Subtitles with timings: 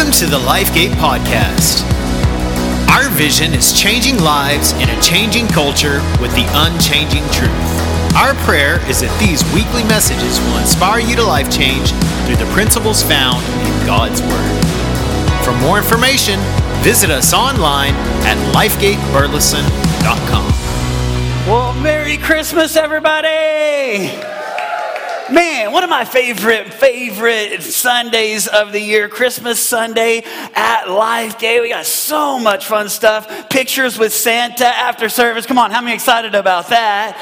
[0.00, 1.84] Welcome to the Lifegate Podcast.
[2.88, 7.52] Our vision is changing lives in a changing culture with the unchanging truth.
[8.16, 11.92] Our prayer is that these weekly messages will inspire you to life change
[12.24, 15.44] through the principles found in God's Word.
[15.44, 16.40] For more information,
[16.80, 17.92] visit us online
[18.24, 20.48] at lifegateburleson.com.
[21.46, 24.29] Well, Merry Christmas, everybody!
[25.32, 30.22] Man, one of my favorite, favorite Sundays of the year, Christmas Sunday
[30.54, 31.62] at Lifegate.
[31.62, 33.48] We got so much fun stuff.
[33.48, 35.46] Pictures with Santa after service.
[35.46, 37.16] Come on, how many excited about that?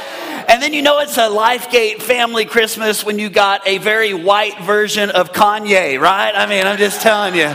[0.49, 4.59] And then you know it's a Lifegate family Christmas when you got a very white
[4.61, 6.33] version of Kanye, right?
[6.35, 7.55] I mean, I'm just telling you.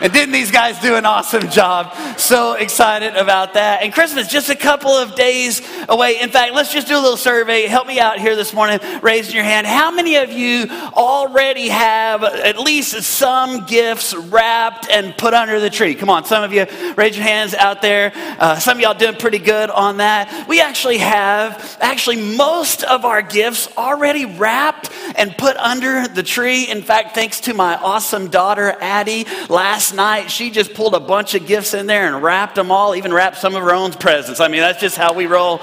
[0.00, 1.94] And didn't these guys do an awesome job?
[2.18, 3.82] So excited about that.
[3.82, 6.20] And Christmas, just a couple of days away.
[6.20, 7.66] In fact, let's just do a little survey.
[7.66, 9.66] Help me out here this morning, raising your hand.
[9.66, 15.70] How many of you already have at least some gifts wrapped and put under the
[15.70, 15.94] tree?
[15.94, 18.12] Come on, some of you raise your hands out there.
[18.38, 20.46] Uh, some of y'all doing pretty good on that.
[20.48, 26.64] We actually have actually most of our gifts already wrapped and put under the tree.
[26.64, 31.00] In fact, thanks to my awesome daughter, Addie, last last night, she just pulled a
[31.00, 33.92] bunch of gifts in there and wrapped them all, even wrapped some of her own
[33.92, 34.40] presents.
[34.40, 35.60] I mean, that's just how we roll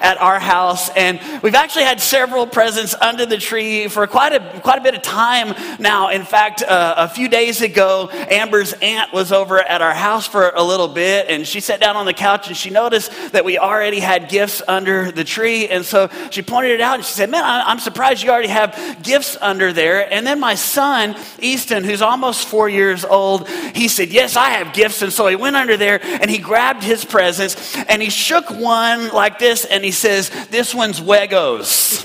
[0.00, 0.88] at our house.
[0.90, 4.94] And we've actually had several presents under the tree for quite a, quite a bit
[4.94, 6.10] of time now.
[6.10, 10.50] In fact, uh, a few days ago, Amber's aunt was over at our house for
[10.50, 13.58] a little bit, and she sat down on the couch and she noticed that we
[13.58, 15.68] already had gifts under the tree.
[15.68, 19.02] And so she pointed it out and she said, Man, I'm surprised you already have
[19.02, 20.12] gifts under there.
[20.12, 24.72] And then my son, Easton, who's almost four years old, he said, Yes, I have
[24.72, 25.02] gifts.
[25.02, 29.08] And so he went under there and he grabbed his presents and he shook one
[29.10, 32.04] like this and he says, This one's Wegos.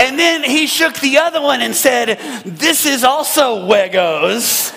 [0.00, 4.74] And then he shook the other one and said, This is also Wegos.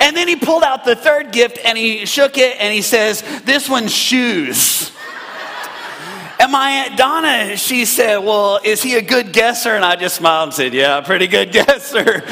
[0.00, 3.22] And then he pulled out the third gift and he shook it and he says,
[3.44, 4.90] This one's shoes.
[6.40, 9.76] And my Aunt Donna, she said, Well, is he a good guesser?
[9.76, 12.24] And I just smiled and said, Yeah, pretty good guesser.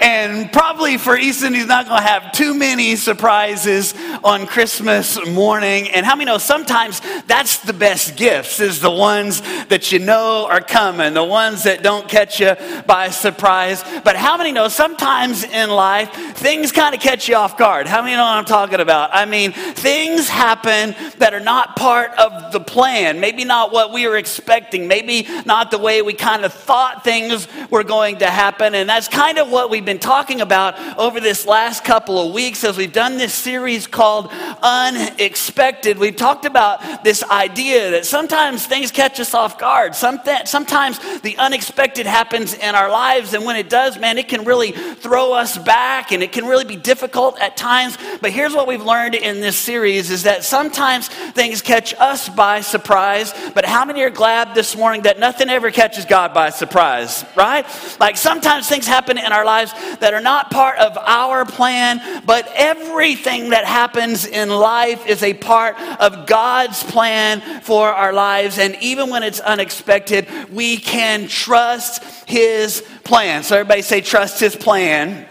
[0.00, 3.94] And probably for Easton, he's not going to have too many surprises
[4.24, 5.88] on Christmas morning.
[5.90, 10.46] And how many know sometimes that's the best gifts, is the ones that you know
[10.50, 12.54] are coming, the ones that don't catch you
[12.86, 13.84] by surprise.
[14.02, 17.86] But how many know sometimes in life, things kind of catch you off guard?
[17.86, 19.10] How many know what I'm talking about?
[19.12, 24.06] I mean, things happen that are not part of the plan, maybe not what we
[24.08, 28.74] were expecting, maybe not the way we kind of thought things were going to happen.
[28.74, 32.64] And that's kind of what we've been talking about over this last couple of weeks
[32.64, 34.30] as we've done this series called
[34.62, 35.98] Unexpected.
[35.98, 39.94] We've talked about this idea that sometimes things catch us off guard.
[39.94, 44.70] Sometimes the unexpected happens in our lives, and when it does, man, it can really
[44.70, 47.98] throw us back and it can really be difficult at times.
[48.20, 52.60] But here's what we've learned in this series is that sometimes things catch us by
[52.60, 57.24] surprise, but how many are glad this morning that nothing ever catches God by surprise,
[57.36, 57.66] right?
[57.98, 59.49] Like sometimes things happen in our lives
[60.00, 65.34] that are not part of our plan, but everything that happens in life is a
[65.34, 68.58] part of God's plan for our lives.
[68.58, 73.42] And even when it's unexpected, we can trust His plan.
[73.42, 75.26] So, everybody say, trust His plan.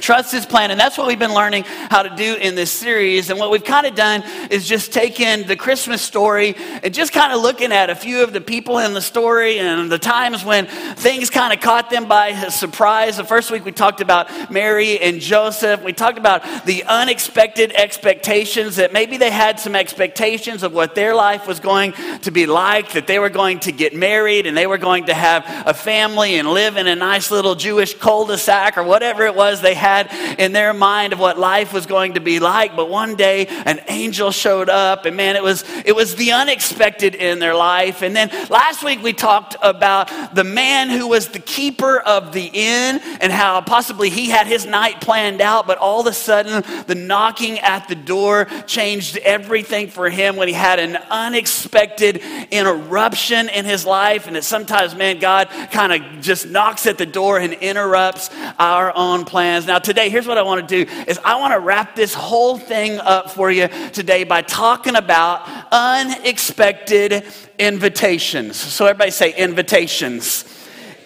[0.00, 0.70] Trust his plan.
[0.70, 3.30] And that's what we've been learning how to do in this series.
[3.30, 7.32] And what we've kind of done is just taken the Christmas story and just kind
[7.32, 10.66] of looking at a few of the people in the story and the times when
[10.66, 13.16] things kind of caught them by surprise.
[13.16, 15.82] The first week we talked about Mary and Joseph.
[15.82, 21.14] We talked about the unexpected expectations that maybe they had some expectations of what their
[21.14, 24.66] life was going to be like, that they were going to get married and they
[24.66, 28.82] were going to have a family and live in a nice little Jewish cul-de-sac or
[28.82, 32.20] whatever it was they had had in their mind of what life was going to
[32.20, 32.74] be like.
[32.74, 37.14] But one day an angel showed up, and man, it was it was the unexpected
[37.14, 38.02] in their life.
[38.02, 42.50] And then last week we talked about the man who was the keeper of the
[42.52, 46.64] inn and how possibly he had his night planned out, but all of a sudden
[46.86, 53.48] the knocking at the door changed everything for him when he had an unexpected interruption
[53.48, 54.26] in his life.
[54.26, 58.92] And that sometimes, man, God kind of just knocks at the door and interrupts our
[58.94, 59.66] own plans.
[59.66, 62.14] Now, now, today, here's what I want to do is I want to wrap this
[62.14, 67.26] whole thing up for you today by talking about unexpected
[67.58, 68.56] invitations.
[68.56, 70.55] So everybody say invitations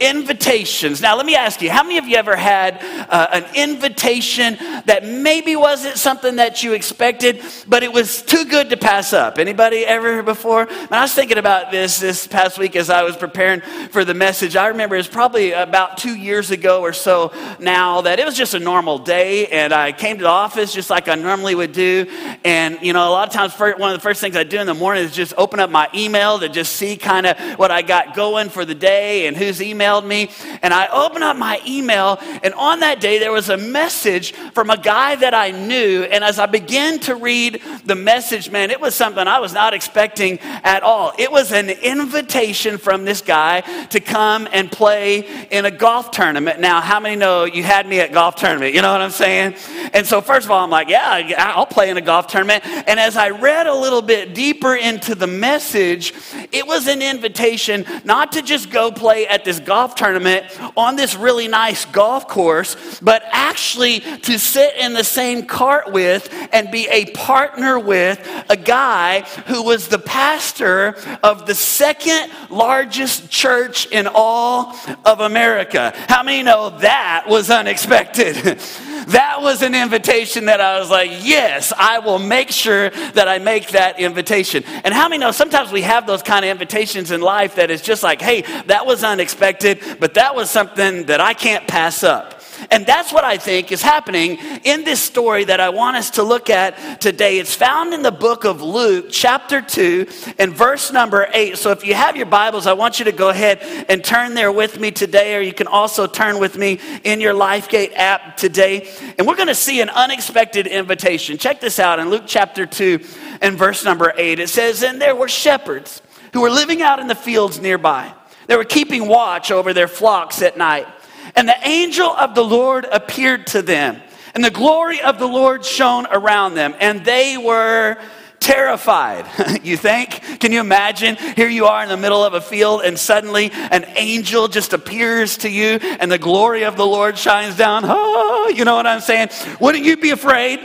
[0.00, 1.00] invitations.
[1.00, 4.56] Now, let me ask you, how many of you ever had uh, an invitation
[4.86, 9.38] that maybe wasn't something that you expected, but it was too good to pass up?
[9.38, 10.62] Anybody ever before?
[10.62, 13.60] And I was thinking about this this past week as I was preparing
[13.90, 14.56] for the message.
[14.56, 18.36] I remember it was probably about two years ago or so now that it was
[18.36, 21.72] just a normal day, and I came to the office just like I normally would
[21.72, 22.06] do.
[22.44, 24.66] And, you know, a lot of times, one of the first things I do in
[24.66, 27.82] the morning is just open up my email to just see kind of what I
[27.82, 30.30] got going for the day and who's emailed me.
[30.62, 34.70] And I open up my email, and on that day, there was a message from
[34.70, 36.02] a guy that I knew.
[36.04, 39.74] And as I began to read the message, man, it was something I was not
[39.74, 41.12] expecting at all.
[41.18, 43.60] It was an invitation from this guy
[43.90, 46.60] to come and play in a golf tournament.
[46.60, 48.74] Now, how many know you had me at golf tournament?
[48.74, 49.54] You know what I'm saying?
[49.92, 52.64] And so, first of all, I'm like, yeah, I'll play in a golf tournament.
[52.64, 56.12] And as I read a little bit deeper into the message,
[56.52, 60.46] it was an invitation not to just go play at this golf tournament
[60.76, 66.28] on this really nice golf course, but actually to sit in the same cart with
[66.52, 68.18] and be a partner with
[68.48, 74.74] a guy who was the pastor of the second largest church in all
[75.04, 75.92] of America.
[76.08, 78.36] How many know that was unexpected?
[79.08, 83.38] that was an invitation that I was like, yes, I will make sure that I
[83.38, 84.64] make that invitation.
[84.84, 87.82] And how many know sometimes we have those kind of invitations in life that is
[87.82, 92.40] just like, hey, that was unexpected, but that was something that I can't pass up.
[92.70, 96.22] And that's what I think is happening in this story that I want us to
[96.22, 97.38] look at today.
[97.38, 100.06] It's found in the book of Luke, chapter 2,
[100.38, 101.56] and verse number 8.
[101.56, 104.52] So if you have your Bibles, I want you to go ahead and turn there
[104.52, 108.88] with me today, or you can also turn with me in your LifeGate app today.
[109.18, 111.38] And we're going to see an unexpected invitation.
[111.38, 113.00] Check this out in Luke chapter 2
[113.40, 114.38] and verse number 8.
[114.38, 116.02] It says, And there were shepherds
[116.32, 118.14] who were living out in the fields nearby.
[118.50, 120.88] They were keeping watch over their flocks at night.
[121.36, 124.02] And the angel of the Lord appeared to them,
[124.34, 127.96] and the glory of the Lord shone around them, and they were
[128.40, 129.24] terrified.
[129.62, 130.40] you think?
[130.40, 131.14] Can you imagine?
[131.36, 135.36] Here you are in the middle of a field, and suddenly an angel just appears
[135.38, 137.84] to you, and the glory of the Lord shines down.
[137.88, 139.28] Oh, you know what I'm saying?
[139.60, 140.58] Wouldn't you be afraid?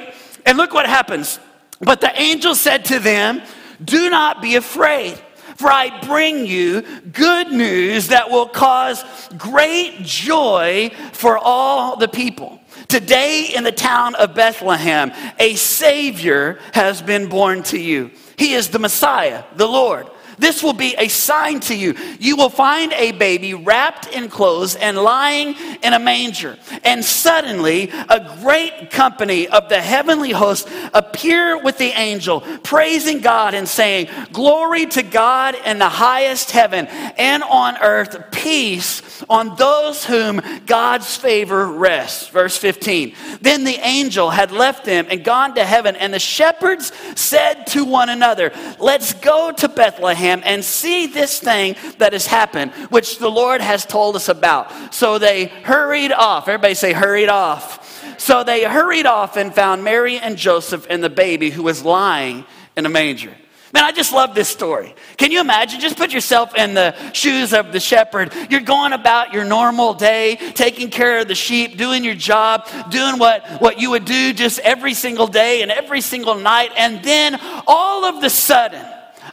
[0.44, 1.40] And look what happens.
[1.80, 3.44] But the angel said to them,
[3.84, 5.22] Do not be afraid.
[5.56, 6.82] For I bring you
[7.14, 9.04] good news that will cause
[9.38, 12.60] great joy for all the people.
[12.88, 18.12] Today, in the town of Bethlehem, a Savior has been born to you.
[18.38, 20.08] He is the Messiah, the Lord.
[20.38, 21.96] This will be a sign to you.
[22.20, 26.58] You will find a baby wrapped in clothes and lying in a manger.
[26.84, 33.54] And suddenly, a great company of the heavenly host appear with the angel, praising God
[33.54, 40.06] and saying, Glory to God in the highest heaven, and on earth, peace on those
[40.06, 42.28] whom God's favor rests.
[42.28, 43.16] Verse 15.
[43.42, 47.86] Then the angel had left them and gone to heaven, and the shepherds said to
[47.86, 53.30] one another, Let's go to Bethlehem And see this thing that has happened, which the
[53.30, 54.94] Lord has told us about.
[54.94, 56.48] So they hurried off.
[56.48, 58.20] Everybody say, hurried off.
[58.20, 62.46] So they hurried off and found Mary and Joseph and the baby who was lying
[62.76, 63.36] in a manger.
[63.76, 64.96] Man, I just love this story.
[65.18, 65.82] Can you imagine?
[65.82, 68.32] Just put yourself in the shoes of the shepherd.
[68.50, 73.20] You're going about your normal day, taking care of the sheep, doing your job, doing
[73.20, 76.72] what, what you would do just every single day and every single night.
[76.78, 77.38] And then
[77.68, 78.82] all of the sudden,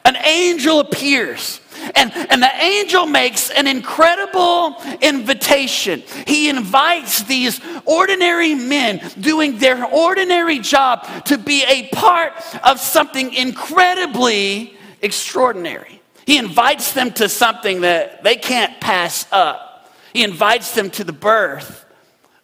[0.04, 1.60] an angel appears.
[1.94, 6.02] And, and the angel makes an incredible invitation.
[6.26, 12.32] He invites these ordinary men doing their ordinary job to be a part
[12.64, 16.00] of something incredibly extraordinary.
[16.26, 19.92] He invites them to something that they can't pass up.
[20.12, 21.84] He invites them to the birth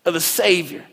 [0.04, 0.84] of the Savior.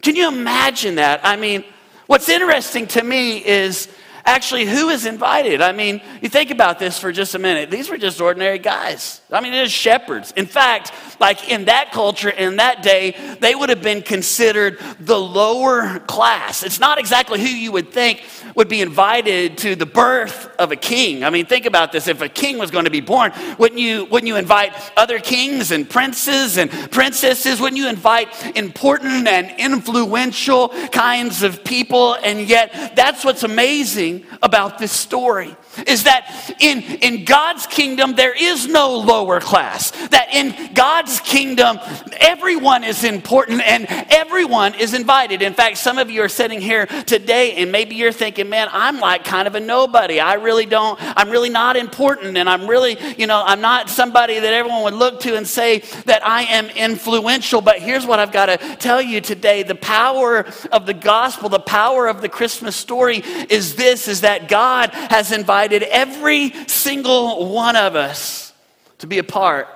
[0.00, 1.20] Can you imagine that?
[1.22, 1.64] I mean,
[2.06, 3.88] what's interesting to me is
[4.24, 5.60] actually who is invited.
[5.60, 7.70] I mean, you think about this for just a minute.
[7.70, 9.20] These were just ordinary guys.
[9.30, 10.32] I mean, they're just shepherds.
[10.36, 15.18] In fact, like in that culture, in that day, they would have been considered the
[15.18, 16.62] lower class.
[16.62, 18.24] It's not exactly who you would think
[18.54, 21.24] would be invited to the birth of a king.
[21.24, 22.08] I mean, think about this.
[22.08, 25.70] If a king was going to be born, wouldn't you, wouldn't you invite other kings
[25.70, 27.60] and princes and princesses?
[27.60, 32.14] Wouldn't you invite important and influential kinds of people?
[32.14, 34.09] And yet, that's what's amazing
[34.42, 39.90] about this story is that in, in God's kingdom, there is no lower class.
[40.08, 41.78] That in God's kingdom,
[42.18, 45.42] everyone is important and everyone is invited.
[45.42, 48.98] In fact, some of you are sitting here today and maybe you're thinking, man, I'm
[48.98, 50.20] like kind of a nobody.
[50.20, 54.38] I really don't, I'm really not important and I'm really, you know, I'm not somebody
[54.38, 57.60] that everyone would look to and say that I am influential.
[57.60, 61.60] But here's what I've got to tell you today the power of the gospel, the
[61.60, 67.76] power of the Christmas story is this is that God has invited every single one
[67.76, 68.52] of us
[68.98, 69.68] to be a part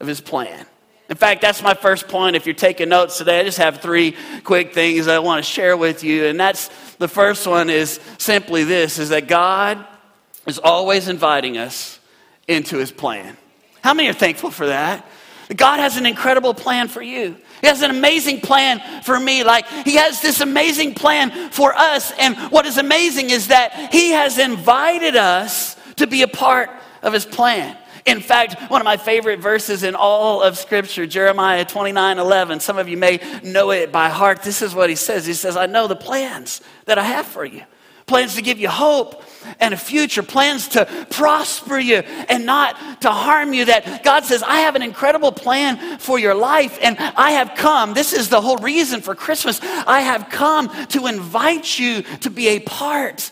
[0.00, 0.66] of his plan.
[1.08, 2.36] In fact, that's my first point.
[2.36, 5.76] If you're taking notes today, I just have three quick things I want to share
[5.76, 6.26] with you.
[6.26, 9.84] And that's the first one is simply this is that God
[10.46, 12.00] is always inviting us
[12.48, 13.36] into his plan.
[13.82, 15.06] How many are thankful for that?
[15.54, 17.36] God has an incredible plan for you.
[17.62, 19.42] He has an amazing plan for me.
[19.44, 22.12] Like, He has this amazing plan for us.
[22.18, 26.68] And what is amazing is that He has invited us to be a part
[27.02, 27.78] of His plan.
[28.04, 32.76] In fact, one of my favorite verses in all of Scripture, Jeremiah 29 11, some
[32.76, 34.42] of you may know it by heart.
[34.42, 37.44] This is what he says He says, I know the plans that I have for
[37.44, 37.62] you
[38.06, 39.22] plans to give you hope
[39.60, 43.66] and a future, plans to prosper you and not to harm you.
[43.66, 47.94] That God says, I have an incredible plan for your life, and I have come.
[47.94, 49.60] This is the whole reason for Christmas.
[49.62, 53.30] I have come to invite you to be a part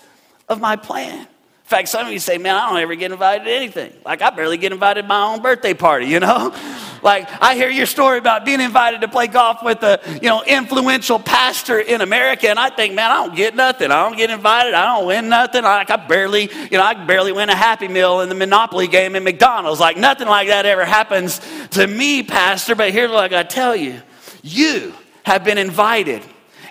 [0.49, 1.26] of my plan
[1.71, 3.93] fact, some of you say, man, I don't ever get invited to anything.
[4.05, 6.53] Like, I barely get invited to my own birthday party, you know?
[7.03, 10.43] like, I hear your story about being invited to play golf with a, you know,
[10.43, 13.93] influential pastor in America, and I think, man, I don't get nothing.
[13.93, 14.75] I don't get invited.
[14.75, 15.62] I don't win nothing.
[15.62, 19.15] Like, I barely, you know, I barely win a Happy Meal in the Monopoly game
[19.15, 19.79] in McDonald's.
[19.79, 23.55] Like, nothing like that ever happens to me, pastor, but here's what I got to
[23.55, 24.03] tell you.
[24.43, 26.23] You have been invited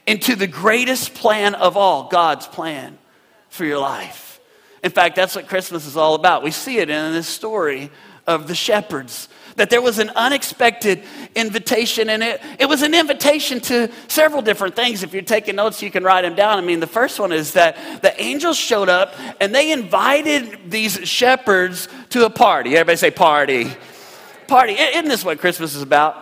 [0.06, 2.98] into the greatest plan of all, God's plan
[3.48, 4.29] for your life.
[4.84, 6.44] In fact, that's what Christmas is all about.
[6.44, 7.92] We see it in this story
[8.28, 9.28] of the shepherds.
[9.56, 11.04] That there was an unexpected
[11.36, 15.04] invitation, and it, it was an invitation to several different things.
[15.04, 16.58] If you're taking notes, you can write them down.
[16.58, 21.06] I mean, the first one is that the angels showed up and they invited these
[21.08, 22.78] shepherds to a party.
[22.78, 23.70] Everybody say, party.
[24.48, 24.74] Party.
[24.74, 26.16] Isn't this what Christmas is about?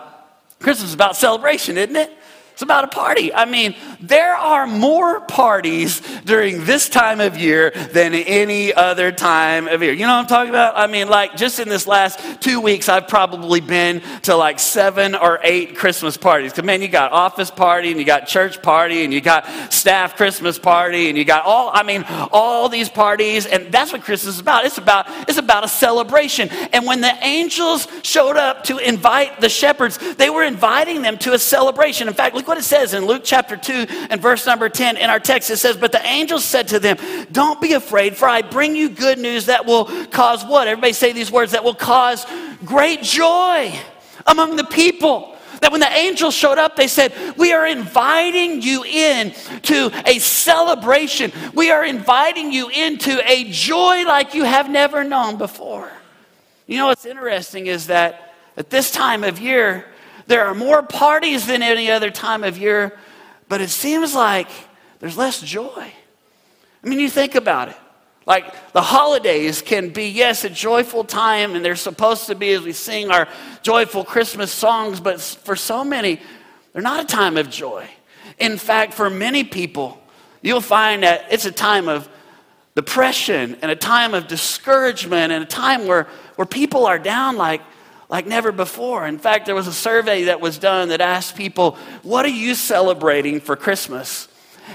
[0.58, 2.10] Christmas is about celebration, isn't it?
[2.54, 3.32] It's about a party.
[3.32, 9.66] I mean, there are more parties during this time of year than any other time
[9.66, 9.92] of year.
[9.92, 10.76] You know what I'm talking about?
[10.76, 15.14] I mean, like just in this last two weeks, I've probably been to like seven
[15.14, 16.52] or eight Christmas parties.
[16.52, 20.16] Because, man, you got office party and you got church party and you got staff
[20.16, 23.46] Christmas party and you got all, I mean, all these parties.
[23.46, 24.64] And that's what Christmas is about.
[24.64, 26.50] It's about, it's about a celebration.
[26.72, 31.32] And when the angels showed up to invite the shepherds, they were inviting them to
[31.32, 32.06] a celebration.
[32.06, 35.10] In fact, look what it says in Luke chapter 2 and verse number 10 in
[35.10, 35.50] our text.
[35.50, 36.98] It says, But the angel said to them,
[37.32, 40.68] Don't be afraid, for I bring you good news that will cause what?
[40.68, 42.26] Everybody say these words that will cause
[42.64, 43.78] great joy
[44.26, 48.84] among the people that when the angels showed up, they said, We are inviting you
[48.84, 51.32] in to a celebration.
[51.54, 55.90] We are inviting you into a joy like you have never known before.
[56.66, 59.86] You know what's interesting is that at this time of year,
[60.26, 62.98] there are more parties than any other time of year,
[63.48, 64.48] but it seems like
[65.00, 65.92] there's less joy.
[66.82, 67.76] I mean, you think about it.
[68.26, 72.62] Like the holidays can be, yes, a joyful time, and they're supposed to be as
[72.62, 73.26] we sing our
[73.62, 76.20] joyful Christmas songs, but for so many,
[76.72, 77.88] they're not a time of joy.
[78.38, 79.98] In fact, for many people,
[80.42, 82.08] you'll find that it's a time of
[82.76, 87.62] depression and a time of discouragement and a time where, where people are down like,
[88.08, 89.06] like never before.
[89.06, 92.54] In fact, there was a survey that was done that asked people, What are you
[92.54, 94.28] celebrating for Christmas?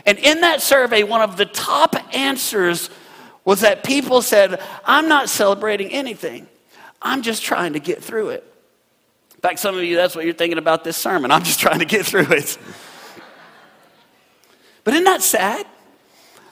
[0.05, 2.89] And in that survey, one of the top answers
[3.45, 6.47] was that people said, I'm not celebrating anything,
[7.01, 8.43] I'm just trying to get through it.
[9.35, 11.29] In fact, some of you, that's what you're thinking about this sermon.
[11.29, 12.57] I'm just trying to get through it.
[14.85, 15.65] But isn't that sad?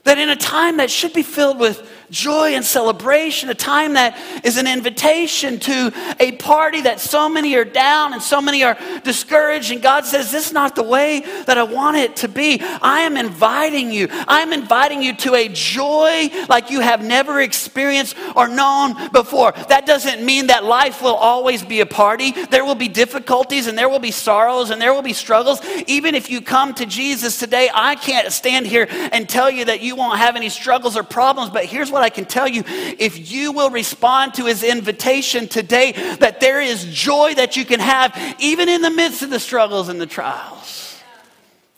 [0.05, 4.19] That in a time that should be filled with joy and celebration, a time that
[4.43, 8.77] is an invitation to a party that so many are down and so many are
[9.03, 9.71] discouraged.
[9.71, 12.59] And God says, This is not the way that I want it to be.
[12.61, 14.07] I am inviting you.
[14.11, 19.53] I am inviting you to a joy like you have never experienced or known before.
[19.69, 22.31] That doesn't mean that life will always be a party.
[22.31, 25.61] There will be difficulties and there will be sorrows and there will be struggles.
[25.87, 29.81] Even if you come to Jesus today, I can't stand here and tell you that
[29.81, 33.31] you won't have any struggles or problems, but here's what I can tell you if
[33.31, 38.17] you will respond to his invitation today, that there is joy that you can have
[38.39, 40.99] even in the midst of the struggles and the trials.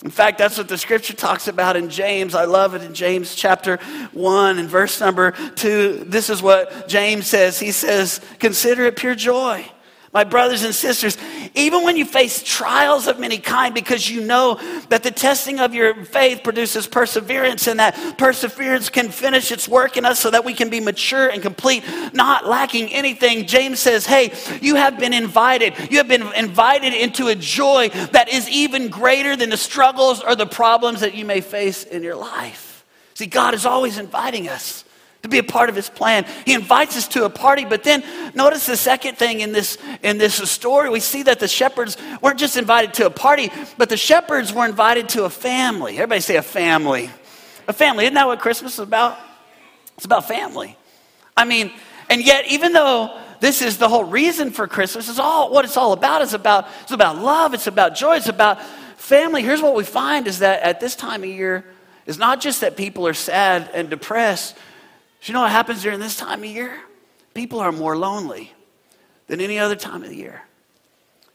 [0.04, 2.36] In fact, that's what the scripture talks about in James.
[2.36, 3.78] I love it in James chapter
[4.12, 6.06] 1 and verse number 2.
[6.08, 7.60] This is what James says.
[7.60, 9.66] He says, Consider it pure joy
[10.14, 11.18] My brothers and sisters,
[11.56, 15.74] even when you face trials of many kind, because you know that the testing of
[15.74, 20.46] your faith produces perseverance, and that perseverance can finish its work in us so that
[20.46, 23.48] we can be mature and complete, not lacking anything.
[23.48, 25.74] James says, Hey, you have been invited.
[25.92, 30.36] You have been invited into a joy that is even greater than the struggles or
[30.36, 32.86] the problems that you may face in your life.
[33.16, 34.86] See, God is always inviting us
[35.24, 36.26] to be a part of his plan.
[36.46, 38.04] He invites us to a party, but then
[38.36, 40.90] notice the second thing in this in this story.
[40.90, 44.66] We see that the shepherds weren't just invited to a party, but the shepherds were
[44.66, 45.94] invited to a family.
[45.94, 47.10] Everybody say a family.
[47.70, 48.04] A family.
[48.04, 49.18] Isn't that what Christmas is about?
[49.96, 50.78] It's about family.
[51.38, 51.72] I mean,
[52.10, 55.78] and yet even though this is the whole reason for Christmas, is all what it's
[55.78, 56.22] all about.
[56.22, 58.62] It's about it's about love, it's about joy, it's about
[58.98, 59.42] family.
[59.42, 61.64] Here's what we find is that at this time of year,
[62.06, 64.58] it's not just that people are sad and depressed
[65.24, 66.78] do you know what happens during this time of year?
[67.34, 68.52] People are more lonely
[69.28, 70.42] than any other time of the year.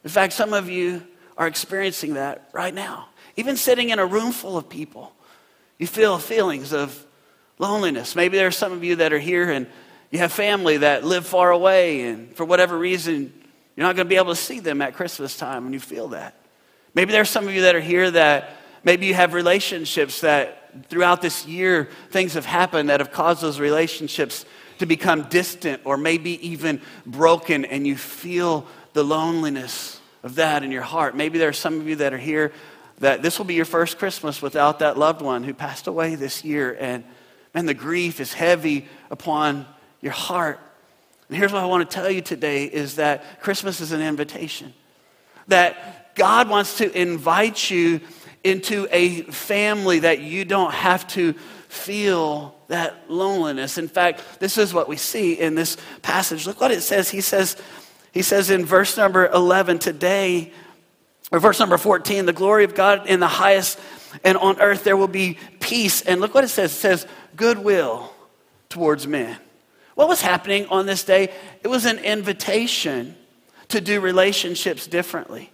[0.05, 1.03] In fact, some of you
[1.39, 3.09] are experiencing that right now.
[3.37, 5.15] Even sitting in a room full of people,
[5.79, 7.03] you feel feelings of
[7.59, 8.15] loneliness.
[8.15, 9.67] Maybe there are some of you that are here and
[10.11, 13.33] you have family that live far away, and for whatever reason,
[13.75, 16.09] you're not going to be able to see them at Christmas time, and you feel
[16.09, 16.35] that.
[16.93, 20.58] Maybe there are some of you that are here that maybe you have relationships that
[20.89, 24.45] throughout this year, things have happened that have caused those relationships
[24.79, 30.71] to become distant or maybe even broken, and you feel the loneliness of that in
[30.71, 31.17] your heart.
[31.17, 32.53] Maybe there are some of you that are here
[32.99, 36.45] that this will be your first Christmas without that loved one who passed away this
[36.45, 37.05] year, and
[37.55, 39.67] and the grief is heavy upon
[40.01, 40.61] your heart.
[41.29, 44.73] And here's what I want to tell you today is that Christmas is an invitation.
[45.49, 48.01] That God wants to invite you
[48.49, 51.35] into a family that you don't have to
[51.69, 53.79] feel that loneliness.
[53.79, 56.47] In fact, this is what we see in this passage.
[56.47, 57.11] Look what it says.
[57.11, 57.57] He says,
[58.13, 60.53] he says in verse number 11, today,
[61.31, 63.79] or verse number 14, the glory of God in the highest,
[64.25, 66.03] and on earth there will be peace.
[66.03, 66.73] And look what it says.
[66.73, 68.13] It says, goodwill
[68.69, 69.37] towards men.
[69.95, 71.33] What was happening on this day?
[71.63, 73.17] It was an invitation
[73.69, 75.51] to do relationships differently.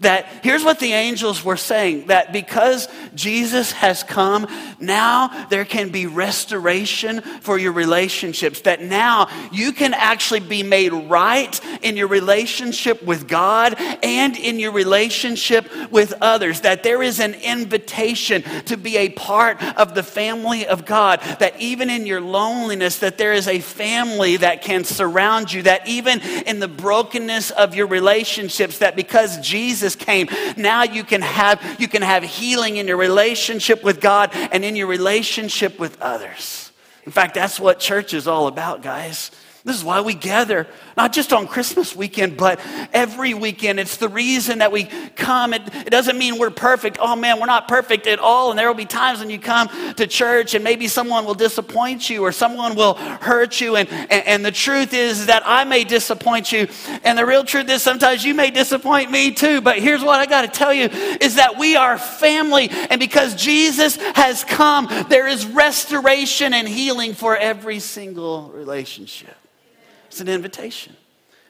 [0.00, 4.46] That here's what the angels were saying that because Jesus has come,
[4.78, 8.60] now there can be restoration for your relationships.
[8.60, 14.60] That now you can actually be made right in your relationship with God and in
[14.60, 16.60] your relationship with others.
[16.60, 21.20] That there is an invitation to be a part of the family of God.
[21.40, 25.62] That even in your loneliness, that there is a family that can surround you.
[25.62, 30.26] That even in the brokenness of your relationships, that because Jesus Jesus came.
[30.56, 34.74] Now you can have you can have healing in your relationship with God and in
[34.74, 36.72] your relationship with others.
[37.04, 39.30] In fact, that's what church is all about, guys.
[39.64, 40.66] This is why we gather,
[40.98, 42.60] not just on Christmas weekend, but
[42.92, 43.78] every weekend.
[43.78, 44.84] It's the reason that we
[45.14, 45.54] come.
[45.54, 46.98] It, it, doesn't mean we're perfect.
[47.00, 48.50] Oh man, we're not perfect at all.
[48.50, 52.10] And there will be times when you come to church and maybe someone will disappoint
[52.10, 53.76] you or someone will hurt you.
[53.76, 56.66] And, and, and the truth is that I may disappoint you.
[57.04, 59.60] And the real truth is sometimes you may disappoint me too.
[59.60, 60.86] But here's what I got to tell you
[61.20, 62.70] is that we are family.
[62.70, 69.36] And because Jesus has come, there is restoration and healing for every single relationship.
[70.08, 70.96] It's an invitation,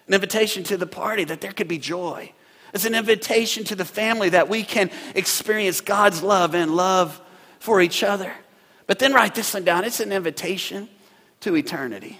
[0.07, 2.33] an invitation to the party that there could be joy.
[2.75, 7.21] It's an invitation to the family that we can experience God's love and love
[7.61, 8.33] for each other.
[8.87, 10.89] But then write this one down it's an invitation
[11.41, 12.19] to eternity.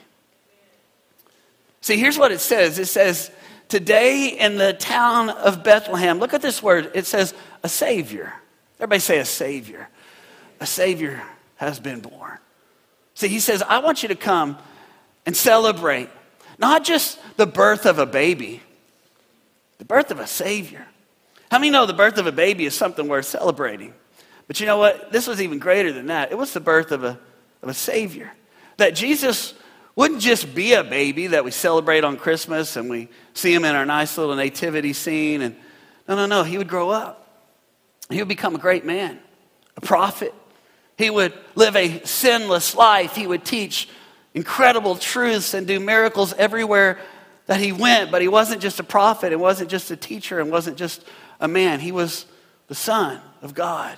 [1.81, 3.31] See, here's what it says it says,
[3.69, 6.91] Today in the town of Bethlehem, look at this word.
[6.95, 8.33] It says, a Savior.
[8.79, 9.89] Everybody say, a Savior.
[10.61, 11.23] A Savior
[11.57, 12.39] has been born.
[13.15, 14.57] See, he says, I want you to come
[15.27, 16.09] and celebrate
[16.59, 18.63] not just the birth of a baby,
[19.79, 20.87] the birth of a Savior.
[21.51, 23.95] How many know the birth of a baby is something worth celebrating?
[24.47, 25.13] But you know what?
[25.13, 26.33] This was even greater than that.
[26.33, 27.19] It was the birth of a,
[27.63, 28.33] of a Savior.
[28.77, 29.55] That Jesus
[29.95, 33.75] wouldn't just be a baby that we celebrate on Christmas and we see him in
[33.75, 35.43] our nice little nativity scene.
[35.43, 35.57] And
[36.07, 36.43] no, no, no.
[36.43, 37.27] He would grow up.
[38.11, 39.19] He would become a great man,
[39.77, 40.35] a prophet.
[40.97, 43.15] He would live a sinless life.
[43.15, 43.89] He would teach
[44.35, 46.99] incredible truths and do miracles everywhere
[47.47, 48.11] that he went.
[48.11, 51.05] But he wasn't just a prophet, it wasn't just a teacher, and wasn't just
[51.41, 51.81] a man.
[51.81, 52.27] He was
[52.69, 53.97] the Son of God.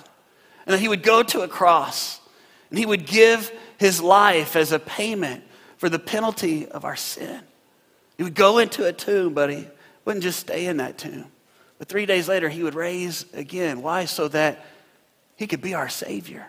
[0.65, 2.19] And that he would go to a cross
[2.69, 5.43] and he would give his life as a payment
[5.77, 7.41] for the penalty of our sin.
[8.17, 9.67] He would go into a tomb, but he
[10.05, 11.25] wouldn't just stay in that tomb.
[11.77, 13.81] But three days later, he would raise again.
[13.81, 14.05] Why?
[14.05, 14.63] So that
[15.35, 16.45] he could be our Savior.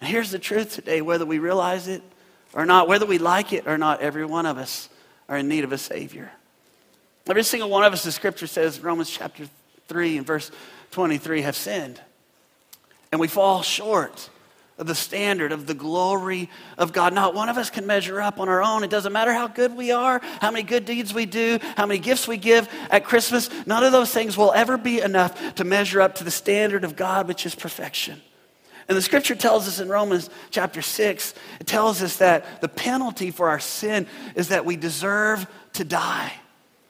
[0.00, 2.02] And here's the truth today, whether we realize it
[2.52, 4.88] or not, whether we like it or not, every one of us
[5.28, 6.30] are in need of a Savior.
[7.28, 9.44] Every single one of us, the scripture says, Romans chapter
[9.88, 10.50] 3 and verse
[10.90, 12.00] 23, have sinned.
[13.12, 14.30] And we fall short
[14.78, 17.12] of the standard of the glory of God.
[17.12, 18.82] Not one of us can measure up on our own.
[18.82, 22.00] It doesn't matter how good we are, how many good deeds we do, how many
[22.00, 23.50] gifts we give at Christmas.
[23.66, 26.96] None of those things will ever be enough to measure up to the standard of
[26.96, 28.22] God, which is perfection.
[28.90, 33.30] And the scripture tells us in Romans chapter 6, it tells us that the penalty
[33.30, 36.32] for our sin is that we deserve to die.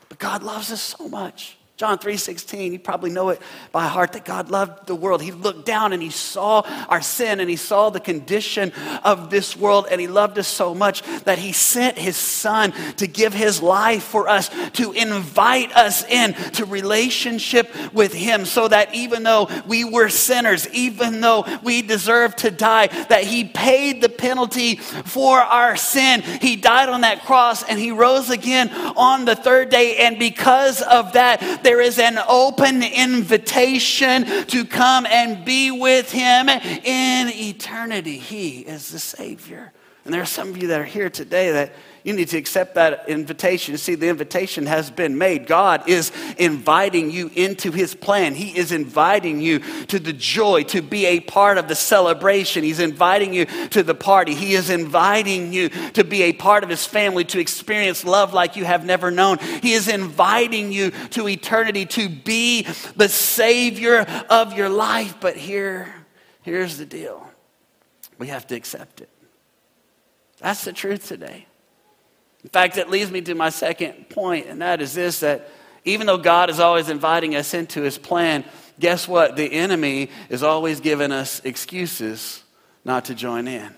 [0.09, 1.59] But God loves us so much.
[1.81, 3.40] John 3:16, you probably know it
[3.73, 5.23] by heart that God loved the world.
[5.23, 8.71] He looked down and he saw our sin and he saw the condition
[9.03, 13.07] of this world and he loved us so much that he sent his son to
[13.07, 18.95] give his life for us to invite us in to relationship with him so that
[18.95, 24.11] even though we were sinners, even though we deserved to die, that he paid the
[24.11, 26.21] penalty for our sin.
[26.21, 30.83] He died on that cross and he rose again on the third day and because
[30.83, 38.18] of that there is an open invitation to come and be with Him in eternity.
[38.18, 39.72] He is the Savior.
[40.04, 41.72] And there are some of you that are here today that
[42.03, 43.77] you need to accept that invitation.
[43.77, 45.47] See, the invitation has been made.
[45.47, 48.35] God is inviting you into His plan.
[48.35, 52.65] He is inviting you to the joy, to be a part of the celebration.
[52.65, 54.35] He's inviting you to the party.
[54.35, 58.57] He is inviting you to be a part of His family, to experience love like
[58.57, 59.39] you have never known.
[59.39, 62.63] He is inviting you to eternity, to be
[62.97, 65.17] the Savior of your life.
[65.21, 65.95] But here,
[66.43, 67.27] here's the deal
[68.19, 69.09] we have to accept it.
[70.39, 71.47] That's the truth today.
[72.42, 75.48] In fact, that leads me to my second point, and that is this that
[75.85, 78.44] even though God is always inviting us into his plan,
[78.79, 79.37] guess what?
[79.37, 82.42] The enemy is always giving us excuses
[82.85, 83.74] not to join in.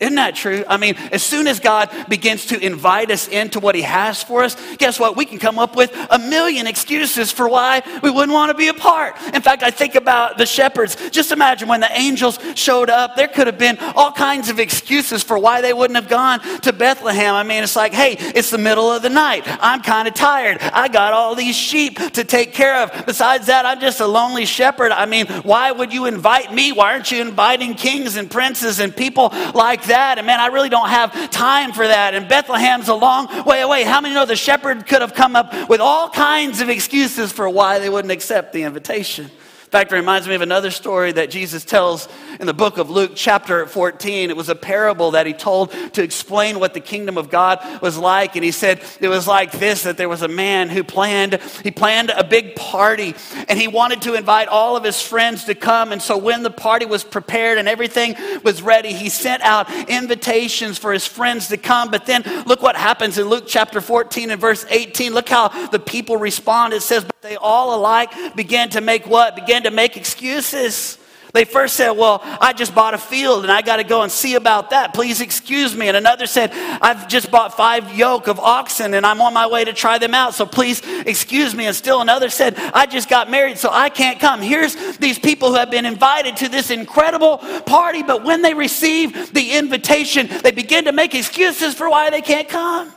[0.00, 0.64] Isn't that true?
[0.68, 4.42] I mean, as soon as God begins to invite us into what He has for
[4.42, 5.16] us, guess what?
[5.16, 8.68] We can come up with a million excuses for why we wouldn't want to be
[8.68, 9.16] a part.
[9.32, 10.96] In fact, I think about the shepherds.
[11.10, 15.22] Just imagine when the angels showed up, there could have been all kinds of excuses
[15.22, 17.34] for why they wouldn't have gone to Bethlehem.
[17.34, 19.44] I mean, it's like, hey, it's the middle of the night.
[19.46, 20.58] I'm kind of tired.
[20.60, 23.06] I got all these sheep to take care of.
[23.06, 24.90] Besides that, I'm just a lonely shepherd.
[24.90, 26.72] I mean, why would you invite me?
[26.72, 30.18] Why aren't you inviting kings and princes and people like that.
[30.18, 32.14] And man, I really don't have time for that.
[32.14, 33.84] And Bethlehem's a long way away.
[33.84, 37.48] How many know the shepherd could have come up with all kinds of excuses for
[37.48, 39.30] why they wouldn't accept the invitation?
[39.74, 42.08] Fact, it reminds me of another story that Jesus tells
[42.38, 44.30] in the book of Luke, chapter 14.
[44.30, 47.98] It was a parable that he told to explain what the kingdom of God was
[47.98, 48.36] like.
[48.36, 51.72] And he said it was like this that there was a man who planned, he
[51.72, 53.16] planned a big party
[53.48, 55.90] and he wanted to invite all of his friends to come.
[55.90, 60.78] And so when the party was prepared and everything was ready, he sent out invitations
[60.78, 61.90] for his friends to come.
[61.90, 65.12] But then look what happens in Luke chapter 14 and verse 18.
[65.12, 66.74] Look how the people respond.
[66.74, 69.34] It says, But they all alike began to make what?
[69.34, 70.98] Began to make excuses.
[71.34, 74.12] They first said, Well, I just bought a field and I got to go and
[74.12, 74.94] see about that.
[74.94, 75.88] Please excuse me.
[75.88, 79.64] And another said, I've just bought five yoke of oxen and I'm on my way
[79.64, 80.34] to try them out.
[80.34, 81.66] So please excuse me.
[81.66, 84.42] And still another said, I just got married so I can't come.
[84.42, 89.34] Here's these people who have been invited to this incredible party, but when they receive
[89.34, 92.92] the invitation, they begin to make excuses for why they can't come.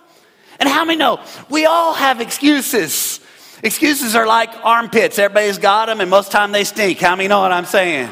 [0.59, 3.19] And how many know we all have excuses?
[3.63, 5.17] Excuses are like armpits.
[5.17, 6.99] Everybody's got them, and most time they stink.
[6.99, 8.11] How many know what I'm saying?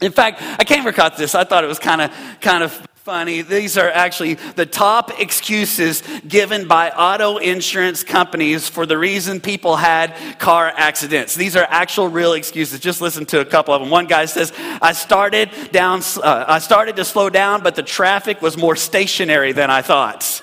[0.00, 1.34] In fact, I came across this.
[1.34, 3.40] I thought it was kind of kind of funny.
[3.40, 9.76] These are actually the top excuses given by auto insurance companies for the reason people
[9.76, 11.34] had car accidents.
[11.34, 12.78] These are actual real excuses.
[12.78, 13.90] Just listen to a couple of them.
[13.90, 14.52] One guy says,
[14.82, 19.52] "I started down uh, I started to slow down, but the traffic was more stationary
[19.52, 20.42] than I thought."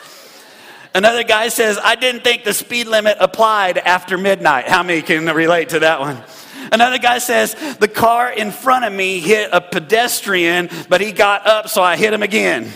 [0.98, 4.68] Another guy says, I didn't think the speed limit applied after midnight.
[4.68, 6.24] How many can relate to that one?
[6.72, 11.46] Another guy says, The car in front of me hit a pedestrian, but he got
[11.46, 12.72] up, so I hit him again.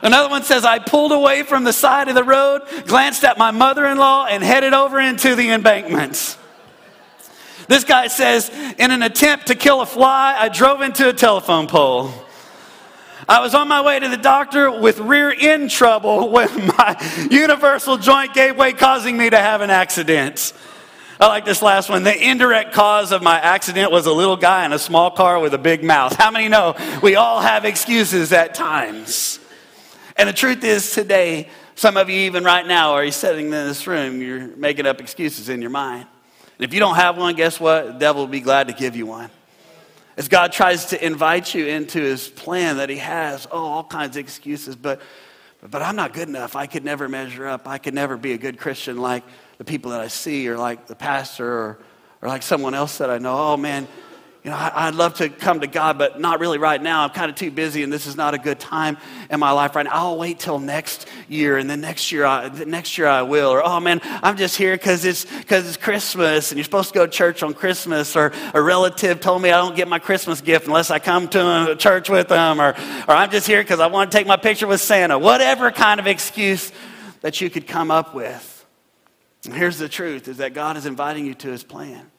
[0.00, 3.50] Another one says, I pulled away from the side of the road, glanced at my
[3.50, 6.38] mother in law, and headed over into the embankments.
[7.68, 11.66] This guy says, In an attempt to kill a fly, I drove into a telephone
[11.66, 12.23] pole.
[13.26, 17.96] I was on my way to the doctor with rear end trouble when my universal
[17.96, 20.52] joint gave way, causing me to have an accident.
[21.20, 22.02] I like this last one.
[22.02, 25.54] The indirect cause of my accident was a little guy in a small car with
[25.54, 26.14] a big mouth.
[26.16, 29.38] How many know we all have excuses at times?
[30.16, 33.50] And the truth is, today, some of you, even right now, are you sitting in
[33.52, 36.06] this room, you're making up excuses in your mind.
[36.58, 37.86] And if you don't have one, guess what?
[37.86, 39.30] The devil will be glad to give you one.
[40.16, 44.16] As God tries to invite you into his plan that he has, oh, all kinds
[44.16, 44.76] of excuses.
[44.76, 45.00] But,
[45.68, 46.54] but I'm not good enough.
[46.54, 47.66] I could never measure up.
[47.66, 49.24] I could never be a good Christian like
[49.58, 51.78] the people that I see or like the pastor or,
[52.22, 53.36] or like someone else that I know.
[53.36, 53.88] Oh man,
[54.44, 57.04] you know, I, would love to come to God, but not really right now.
[57.04, 58.98] I'm kind of too busy, and this is not a good time
[59.30, 59.92] in my life right now.
[59.94, 63.48] I'll wait till next year, and then next year, I, next year I will.
[63.48, 66.94] Or oh man, I'm just here because it's because it's Christmas, and you're supposed to
[66.94, 68.16] go to church on Christmas.
[68.16, 71.74] Or a relative told me I don't get my Christmas gift unless I come to
[71.78, 72.60] church with them.
[72.60, 72.74] Or
[73.08, 75.18] or I'm just here because I want to take my picture with Santa.
[75.18, 76.70] Whatever kind of excuse
[77.22, 78.66] that you could come up with.
[79.46, 82.10] And here's the truth: is that God is inviting you to His plan.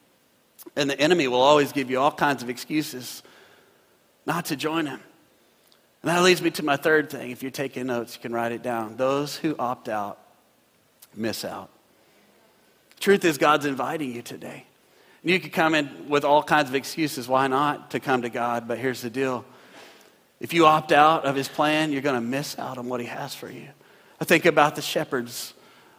[0.74, 3.22] And the enemy will always give you all kinds of excuses
[4.26, 5.00] not to join him.
[6.02, 7.30] And that leads me to my third thing.
[7.30, 8.96] If you're taking notes, you can write it down.
[8.96, 10.18] Those who opt out
[11.14, 11.70] miss out.
[13.00, 14.64] Truth is, God's inviting you today.
[15.22, 18.28] And you could come in with all kinds of excuses why not to come to
[18.28, 19.44] God, but here's the deal.
[20.40, 23.06] If you opt out of his plan, you're going to miss out on what he
[23.06, 23.68] has for you.
[24.20, 25.54] I think about the shepherds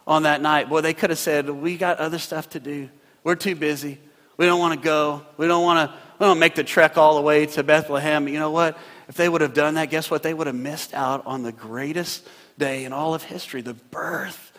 [0.06, 0.68] on that night.
[0.68, 2.88] Boy, they could have said, We got other stuff to do.
[3.24, 3.98] We're too busy.
[4.38, 5.26] We don't want to go.
[5.36, 8.26] We don't want to we don't make the trek all the way to Bethlehem.
[8.26, 8.76] You know what?
[9.08, 10.22] If they would have done that, guess what?
[10.22, 12.26] They would have missed out on the greatest
[12.58, 14.52] day in all of history, the birth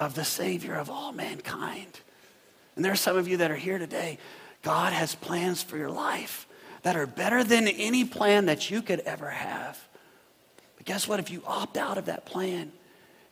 [0.00, 2.00] of the Savior of all mankind.
[2.74, 4.18] And there are some of you that are here today.
[4.62, 6.48] God has plans for your life
[6.82, 9.80] that are better than any plan that you could ever have.
[10.76, 11.20] But guess what?
[11.20, 12.72] If you opt out of that plan,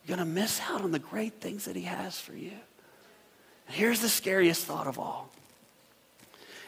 [0.05, 2.53] you're going to miss out on the great things that He has for you.
[3.67, 5.29] And here's the scariest thought of all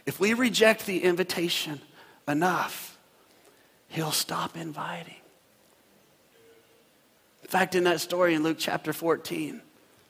[0.06, 1.82] if we reject the invitation
[2.28, 2.98] enough,
[3.88, 5.16] he'll stop inviting.
[7.44, 9.62] In fact, in that story in Luke chapter 14,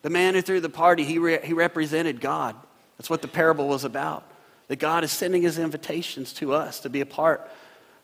[0.02, 2.56] the man who threw the party, he, re- he represented God.
[2.98, 4.24] That's what the parable was about.
[4.68, 7.50] That God is sending his invitations to us to be a part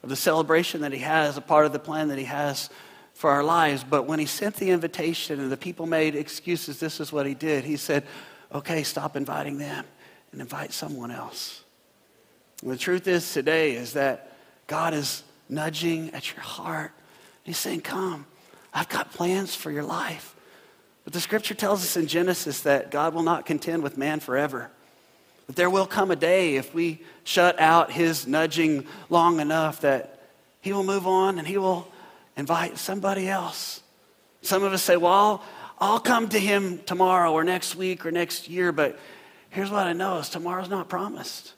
[0.04, 2.70] of the celebration that he has, a part of the plan that he has
[3.14, 3.84] for our lives.
[3.84, 7.34] But when he sent the invitation and the people made excuses, this is what he
[7.34, 7.64] did.
[7.64, 8.04] He said,
[8.54, 9.86] okay, stop inviting them
[10.32, 11.61] and invite someone else.
[12.62, 14.32] And the truth is today is that
[14.68, 16.92] God is nudging at your heart.
[17.44, 18.26] He's saying, Come,
[18.74, 20.36] I've got plans for your life.
[21.04, 24.70] But the scripture tells us in Genesis that God will not contend with man forever.
[25.48, 30.20] That there will come a day if we shut out his nudging long enough that
[30.62, 31.92] he will move on and he will
[32.38, 33.82] invite somebody else.
[34.44, 35.44] Some of us say, Well, I'll,
[35.80, 39.00] I'll come to him tomorrow or next week or next year, but
[39.50, 41.54] here's what I know is tomorrow's not promised.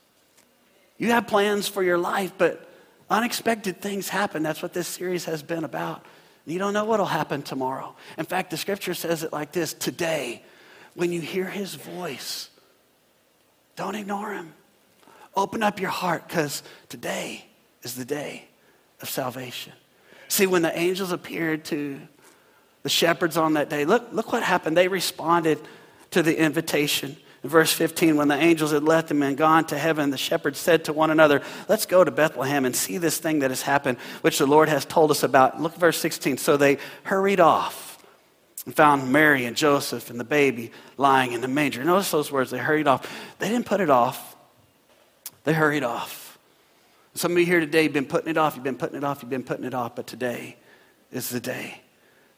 [0.97, 2.69] You have plans for your life, but
[3.09, 4.43] unexpected things happen.
[4.43, 6.05] That's what this series has been about.
[6.45, 7.95] You don't know what will happen tomorrow.
[8.17, 10.43] In fact, the scripture says it like this today,
[10.95, 12.49] when you hear his voice,
[13.75, 14.53] don't ignore him.
[15.35, 17.45] Open up your heart because today
[17.81, 18.45] is the day
[19.01, 19.73] of salvation.
[20.27, 21.99] See, when the angels appeared to
[22.83, 24.77] the shepherds on that day, look, look what happened.
[24.77, 25.59] They responded
[26.11, 27.17] to the invitation.
[27.43, 30.59] In verse 15, when the angels had left them and gone to heaven, the shepherds
[30.59, 33.97] said to one another, Let's go to Bethlehem and see this thing that has happened,
[34.21, 35.61] which the Lord has told us about.
[35.61, 36.37] Look at verse 16.
[36.37, 37.93] So they hurried off
[38.65, 41.83] and found Mary and Joseph and the baby lying in the manger.
[41.83, 43.11] Notice those words, they hurried off.
[43.39, 44.37] They didn't put it off,
[45.43, 46.37] they hurried off.
[47.15, 49.21] Some of you here today have been putting it off, you've been putting it off,
[49.21, 50.55] you've been putting it off, but today
[51.11, 51.81] is the day.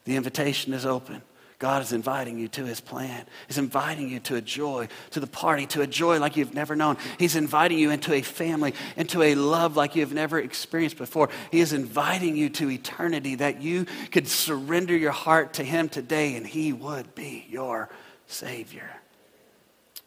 [0.04, 1.22] The invitation is open.
[1.58, 3.24] God is inviting you to his plan.
[3.46, 6.76] He's inviting you to a joy, to the party, to a joy like you've never
[6.76, 6.98] known.
[7.18, 11.30] He's inviting you into a family, into a love like you've never experienced before.
[11.50, 16.36] He is inviting you to eternity that you could surrender your heart to him today
[16.36, 17.88] and he would be your
[18.26, 18.90] Savior.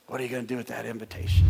[0.05, 1.45] What are you going to do with that invitation?